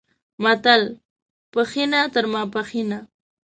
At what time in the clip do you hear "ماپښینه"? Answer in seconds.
2.33-2.99